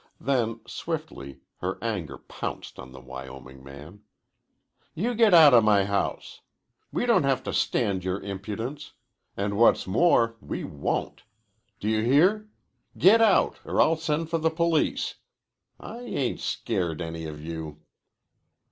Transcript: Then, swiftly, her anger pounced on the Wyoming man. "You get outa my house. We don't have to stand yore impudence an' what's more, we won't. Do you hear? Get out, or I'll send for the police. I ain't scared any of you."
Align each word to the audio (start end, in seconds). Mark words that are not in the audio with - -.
Then, 0.19 0.61
swiftly, 0.65 1.41
her 1.59 1.77
anger 1.79 2.17
pounced 2.17 2.79
on 2.79 2.91
the 2.91 2.99
Wyoming 2.99 3.63
man. 3.63 4.01
"You 4.95 5.13
get 5.13 5.31
outa 5.31 5.61
my 5.61 5.85
house. 5.85 6.41
We 6.91 7.05
don't 7.05 7.21
have 7.21 7.43
to 7.43 7.53
stand 7.53 8.03
yore 8.03 8.19
impudence 8.19 8.93
an' 9.37 9.57
what's 9.57 9.85
more, 9.85 10.37
we 10.41 10.63
won't. 10.63 11.21
Do 11.79 11.87
you 11.87 12.01
hear? 12.01 12.49
Get 12.97 13.21
out, 13.21 13.59
or 13.63 13.79
I'll 13.79 13.95
send 13.95 14.31
for 14.31 14.39
the 14.39 14.49
police. 14.49 15.17
I 15.79 15.99
ain't 15.99 16.39
scared 16.39 16.99
any 16.99 17.25
of 17.27 17.39
you." 17.45 17.81